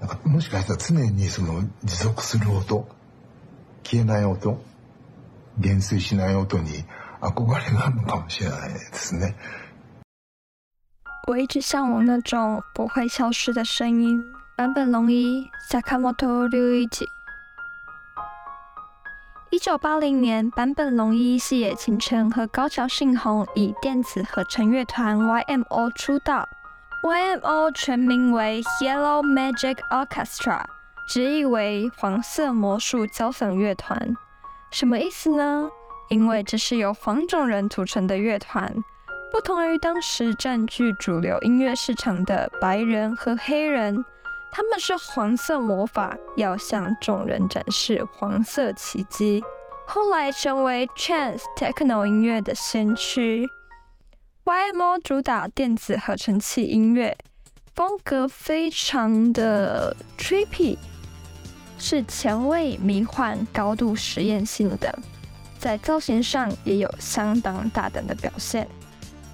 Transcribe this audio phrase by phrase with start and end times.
[0.00, 2.88] なんかもしかしたら常にその持続する音
[3.82, 4.62] 消えない音
[5.60, 6.84] 减衰しない音に
[7.20, 9.36] 憧れがあるのかもしれないですね。
[11.26, 14.22] 我一直向往那种不会消失的声音。
[14.56, 17.06] 坂本龙一，Sakamoto Ryuichi。
[19.50, 26.48] 一九八零年，坂本龙一、细野晴臣和高桥幸宏以电子合成乐团 YMO 出道。
[27.01, 30.65] YMO 全名为 Yellow Magic Orchestra，
[31.07, 34.13] 直译为黄色魔术交响乐团。
[34.69, 35.69] 什么意思呢？
[36.09, 38.75] 因为这是由黄种人组成的乐团。
[39.31, 44.03] 不同于当时占据主流音乐市场的白人和黑人，
[44.51, 49.41] 他们是黄色魔法，要向众人展示黄色奇迹。
[49.87, 53.49] 后来成为 Trance Techno 音乐的先驱。
[54.49, 57.15] YMO 主打电子合成器音乐，
[57.75, 60.75] 风格非常的 trippy，
[61.77, 64.97] 是前卫、迷幻、高度实验性的，
[65.59, 68.67] 在造型上也有相当大胆的表现。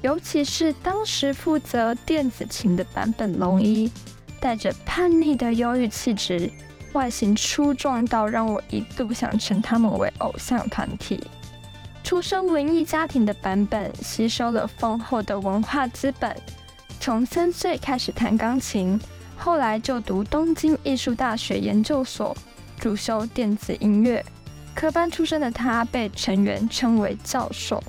[0.00, 3.92] 尤其是当时负责电子琴的版本龙一，
[4.40, 6.50] 带着叛逆的忧郁气质，
[6.94, 11.22] 外形出众到让我一度想称他们为偶像团体。
[12.02, 16.36] 出生文艺家庭的坂本，吸收了丰厚的文化资本，
[17.00, 19.00] 从三岁开始弹钢琴，
[19.36, 22.36] 后来就读东京艺术大学研究所，
[22.78, 24.24] 主修电子音乐。
[24.74, 27.82] 科班出身的他，被成员称为教授。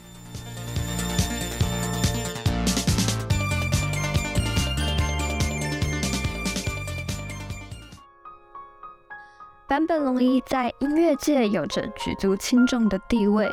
[9.68, 13.50] 坂本龙一在音乐界有着举足轻重的地位，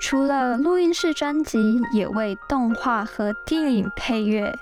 [0.00, 4.56] 除了录音室专辑，也为动画和电影配乐。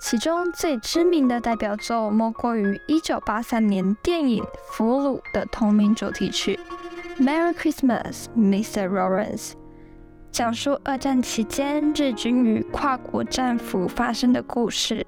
[0.00, 6.58] 其中最知名的代表作莫过于1983年电影《俘虏》的同名主题曲
[7.22, 8.88] 《Merry Christmas, Mr.
[8.88, 9.50] Lawrence》，
[10.30, 15.04] 讲述二战期间日军与跨国战俘发生的故事。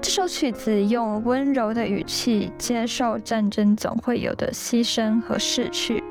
[0.00, 6.04] 这首曲子用温柔的语气接受战争总会有的牺牲和逝去。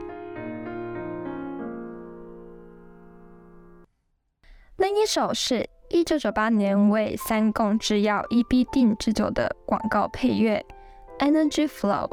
[4.94, 10.64] 第一首是一九九八年为三共制药 EB 定制酒的广告配乐
[11.28, 12.08] 《Energy Flow》，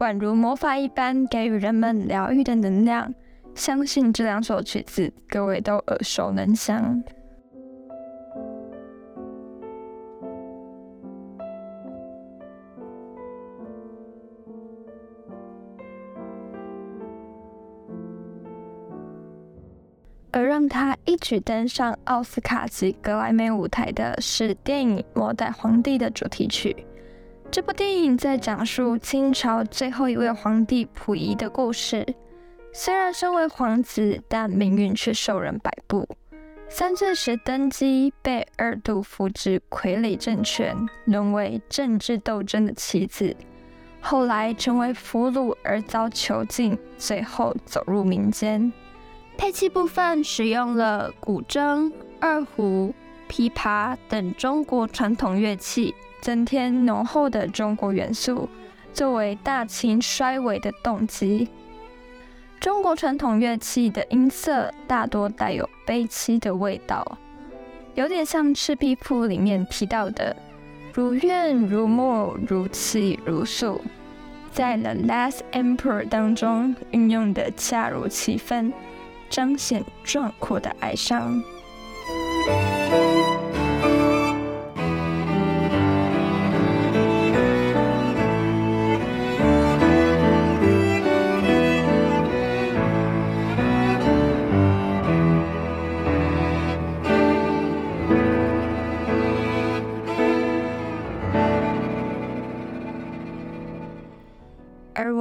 [0.00, 3.14] 宛如魔法一般给予人们疗愈的能量。
[3.54, 7.02] 相信这两首曲子各位都耳熟能详。
[20.32, 26.76] 而让他一举登上奥斯卡及格莱美舞台的是电影《末代皇帝》的主题曲。
[27.50, 32.06] 这部电影在讲述清朝最后一位皇帝溥仪的故事。
[32.72, 36.08] 虽然身为皇子，但命运却受人摆布。
[36.68, 40.76] 三岁时登基，被二度扶植傀儡政权，
[41.06, 43.34] 沦为政治斗争的棋子。
[44.00, 48.72] 后来成为俘虏而遭囚禁，最后走入民间。
[49.40, 51.90] 配器部分使用了古筝、
[52.20, 52.94] 二胡、
[53.26, 58.46] 琵琶等中国传统乐器，增添浓厚的中国元素，
[58.92, 61.48] 作为大清衰微的动机。
[62.60, 67.16] 中国传统乐器的音色大多带有悲戚的味道，
[67.94, 70.36] 有点像《赤壁赋》里面提到的
[70.92, 73.80] “如怨如慕，如泣如诉”。
[74.52, 78.70] 在《The Last Emperor》当中运用的恰如其分。
[79.30, 81.42] 彰显壮阔的哀伤。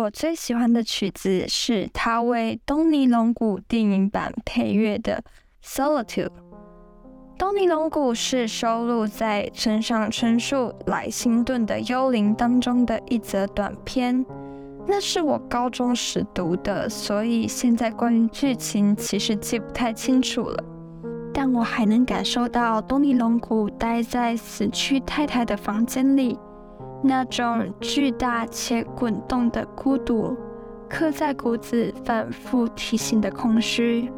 [0.10, 5.24] 我最喜欢的曲子是他为东尼龙谷电影版配乐的
[5.64, 6.26] 《Solitude》。
[7.38, 10.56] 东尼龙谷是收录在村上春树
[10.88, 14.26] 《莱辛顿的幽灵》当中的一则短篇，
[14.88, 20.64] 那是我高中时读的，所以现在关于剧情其实记不太清楚了。
[21.32, 26.36] 但我还能感受到东尼龙谷待在死去太太的房间里。
[27.02, 30.36] 那种巨大且滚动的孤独，
[30.90, 34.12] 刻在骨子，反复提醒的空虚。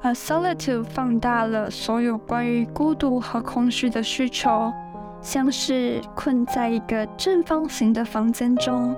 [0.00, 4.72] 而《Solitude》放大了所有关于孤独和空虚的需求，
[5.20, 8.94] 像是困在一个正方形的房间中，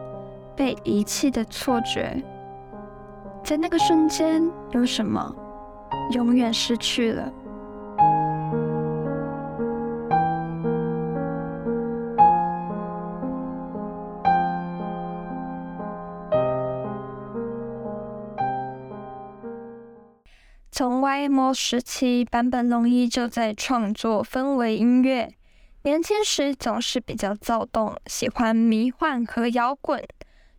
[0.54, 2.22] 被遗弃的错觉。
[3.42, 5.34] 在那个瞬间，有什么
[6.12, 7.32] 永远失去了？
[20.80, 25.30] 从 YMO 时期，坂本龙一就在创作氛围音乐。
[25.82, 30.02] 年轻时总是比较躁动，喜欢迷幻和摇滚。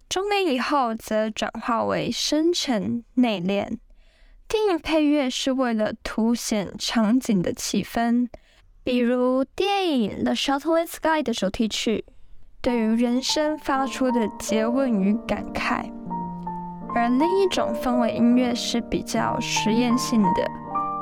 [0.08, 3.80] 中年以后则转化为深沉内敛。
[4.48, 8.28] 电影配乐是为了凸显场景的气氛，
[8.84, 12.06] 比如电影《The Shuttered Sky》的主题曲，
[12.62, 15.92] 对于人生发出的诘问与感慨。
[16.94, 20.52] 而另一种氛围音乐是比较实验性的，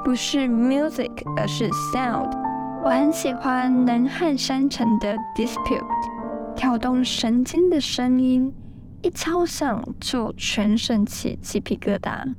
[0.03, 2.31] 不是 music，而是 sound。
[2.83, 5.83] 我很喜欢南汉山城的 Dispute，
[6.55, 8.53] 挑动神经的声音。
[9.01, 12.35] 一敲响就全身起鸡皮疙瘩。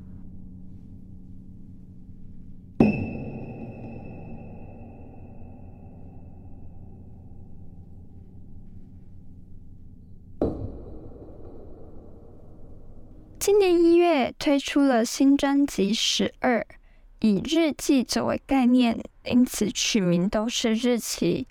[13.50, 16.61] 今年一月推出了新专辑《十二》，
[17.19, 21.49] 以日记作为概念，因此取名都是日期。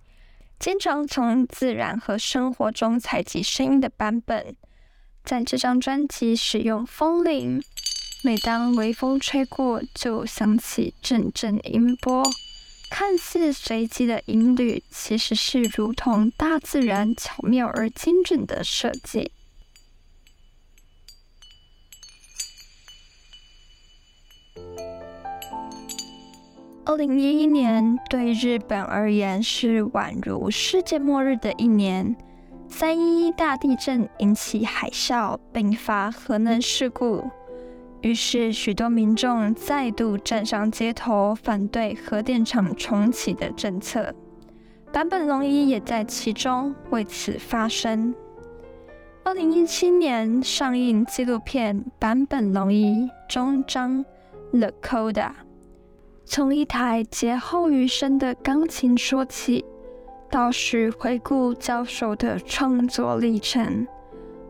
[0.57, 4.55] 经常从自然和生活中采集声音的版本。
[5.25, 7.61] 在这张专辑使用风铃，
[8.23, 12.23] 每当微风吹过，就响起阵阵音波。
[12.89, 19.33] 看似随机的音律，其实是如同大自然巧妙而精准的设计。
[26.89, 32.15] 二零一一年对日本而言是宛如世界末日的一年。
[32.68, 37.24] 三一一大地震引起海啸，并发核能事故，
[38.01, 44.12] 于是许多民众再度站上街头，反对核电厂重启的政策。
[44.92, 48.15] 坂本龙一也在其中为此发声。
[49.24, 54.03] 二零一七年上映纪录片《坂本龙一终章
[54.51, 55.13] The Coda》，
[56.31, 59.65] 从一台劫后余生的钢琴说起。
[60.29, 63.87] 倒叙回顾教授的创作历程，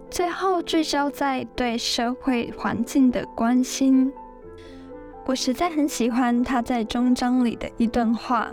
[0.10, 4.12] 最后聚焦在对社会环境的关心。
[5.26, 8.50] 我实在很喜欢他在终章里的一段话：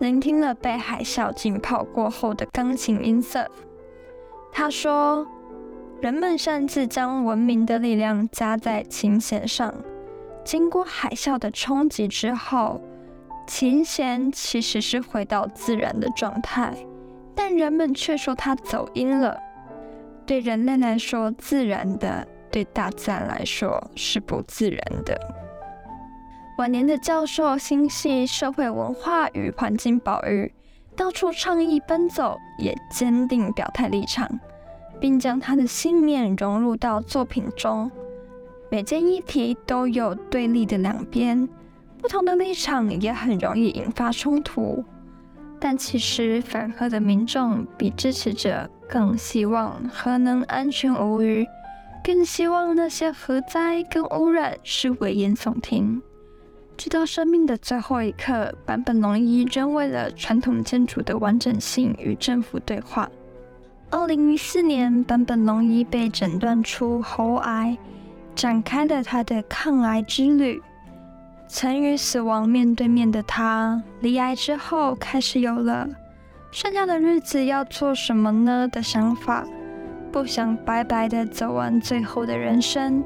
[0.00, 3.46] 聆听了被海啸浸泡过后的钢琴音色。
[4.50, 5.24] 他说
[6.02, 9.72] ：“人们擅自将文明的力量加在琴弦上，
[10.48, 12.80] 经过海啸的冲击之后。”
[13.46, 16.74] 琴弦其实是回到自然的状态，
[17.34, 19.38] 但人们却说它走音了。
[20.26, 25.18] 对人类来说，自然的；对大自然来说，是不自然的。
[26.58, 30.52] 晚年的教授心系社会文化与环境保育，
[30.94, 34.28] 到处倡议奔走，也坚定表态立场，
[35.00, 37.90] 并将他的信念融入到作品中。
[38.70, 41.48] 每件议题都有对立的两边。
[42.00, 44.84] 不同的立场也很容易引发冲突，
[45.58, 51.44] 但其实反核的民众比支持者更希望核能安全无虞，
[52.04, 56.00] 更希望那些核灾跟污染是危言耸听。
[56.76, 63.10] 直到生命的最后一刻，坂本龙一仍为了传统建筑的完整性与政府对话。
[63.90, 67.76] 二零一四年，坂本龙一被诊断出喉癌，
[68.38, 70.62] 展开了他的抗癌之旅。
[71.48, 75.88] 曾与死亡面对面的他，离癌之后开始有了
[76.52, 79.44] 剩下的日子要做什么呢的想法，
[80.12, 83.02] 不想白白的走完最后的人生，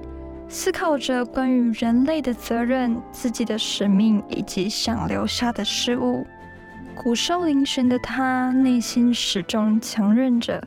[0.48, 6.26] 思考着关于人类的责任、自己的使命以及想留下的事物。
[6.94, 10.62] 骨瘦嶙峋的他，内心始终强韧着，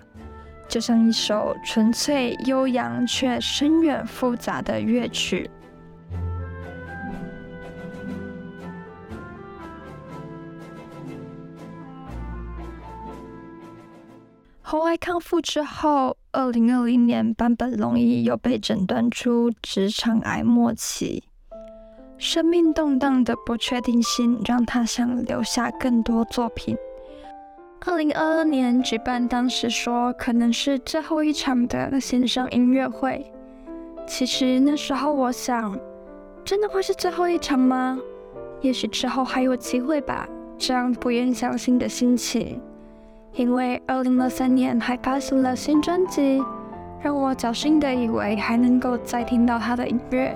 [0.68, 5.50] 就像一首纯粹悠扬却深远复杂的乐曲。
[14.62, 21.24] 喉癌康复之后，二零二零年，坂本龙一又被诊断出直肠癌末期。
[22.18, 26.76] 生命动荡的不确定性让他想留下更多作品。
[27.88, 33.32] 二零二二年举办当时说可能是最后一场的线上音乐会。
[34.08, 35.78] 其实那时候我想，
[36.44, 38.00] 真的会是最后一场吗？
[38.62, 40.28] 也许之后还有机会吧。
[40.58, 42.60] 这样不愿相信的心情。
[43.34, 46.42] 因为二零二三年还发行了新专辑，
[47.04, 50.36] 让我侥幸的以为还能够再听到他的音乐。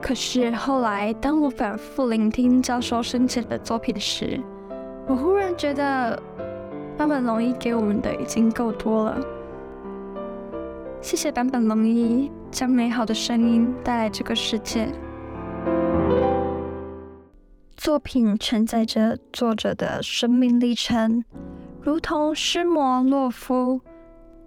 [0.00, 4.40] 可是后来，当我反复聆听教授生前的作品时，
[5.08, 6.22] 我忽然觉得
[7.00, 9.18] 坂本龙一给我们的已经够多了。
[11.00, 14.86] 谢谢坂本龙一将美好的声音带来这个世界。
[17.74, 21.24] 作品承载着作者的生命历程，
[21.80, 23.80] 如同尸魔洛夫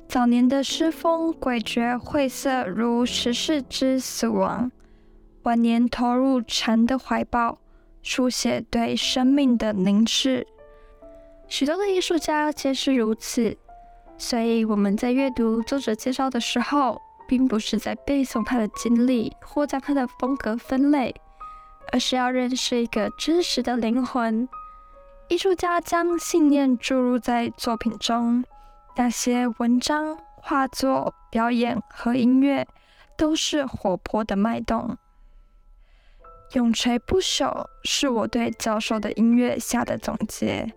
[0.08, 4.72] 早年的诗风诡谲晦涩，如十世之死亡。
[5.42, 7.58] 晚年投入禅的怀抱，
[8.04, 10.46] 书写对生命的凝视。
[11.54, 13.56] 许多的艺术家皆是如此，
[14.18, 21.14] 所以我们在阅读作者介绍的时候，并不是在背诵他的经历或将他的风格分类，
[21.92, 24.50] 而是要认识一个真实的灵魂。
[25.28, 28.44] 艺术家将信念注入在作品中，
[28.96, 32.68] 那些文章、画作、表演和音乐，
[33.16, 34.98] 都是活泼的脉动。
[36.54, 40.74] 永垂不朽是我对教授的音乐下的总结。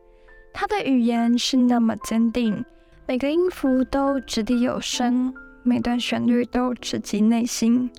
[0.58, 2.64] 他的语言是那么坚定，
[3.06, 7.90] 每个音符都掷地有声，每段旋律都直击内心。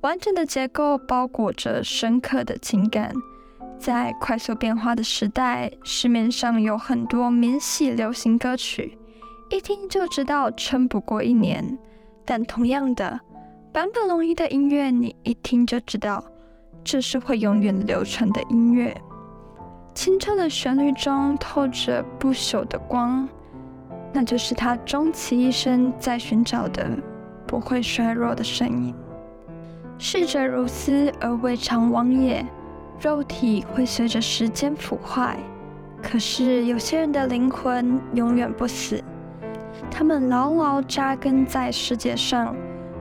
[0.00, 3.12] 完整的结构包裹着深刻的情感。
[3.78, 8.96] 在快速变化的时代，市面上有很多免洗流行歌曲，
[9.50, 11.78] 一听就知道撑不过一年。
[12.24, 13.20] 但同样的，
[13.74, 16.24] 坂本龙一的音乐，你一听就知道。
[16.82, 18.98] 这是会永远流传的音乐，
[20.00, 23.28] 清澈的旋律中透着不朽的光，
[24.14, 26.88] 那就是他终其一生在寻找的
[27.46, 28.94] 不会衰弱的声音。
[29.98, 32.42] 逝者如斯而未尝往也，
[32.98, 35.36] 肉体会随着时间腐坏，
[36.02, 39.04] 可是有些人的灵魂永远不死，
[39.90, 42.56] 他们牢牢扎根在世界上，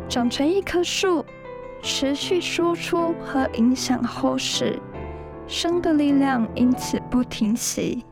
[0.09, 1.23] 长成一棵树。
[1.81, 4.77] 持续输出和影响后世，
[5.49, 8.05] 生的力量因此不停息。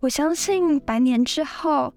[0.00, 1.94] 我相信百年之后，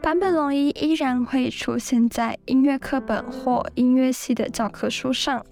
[0.00, 5.44] 坂本龙一依然会出现在音乐课本或音乐系的教科书上。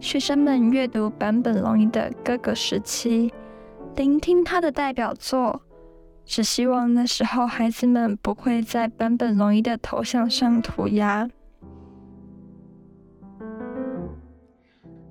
[0.00, 3.32] 学生们阅读坂本龙一的各个时期，
[3.94, 5.62] 聆听他的代表作，
[6.24, 11.30] 只希望那时候孩子们不会在坂本龙一的头像上涂鸦。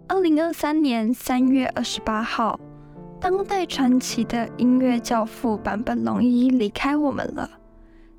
[0.10, 2.60] 二零二三年三月二十八号，
[3.24, 7.50] 当代传奇的音乐教父坂本龙一离开我们了。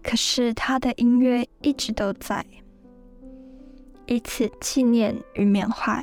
[0.02, 2.42] 可是他的音乐一直都在，
[4.06, 6.02] 以此纪念与缅怀。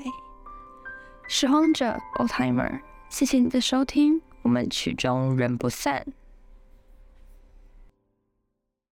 [1.27, 2.79] 拾荒者 Oldtimer，
[3.09, 6.05] 谢谢你的收听，我们曲终人不散。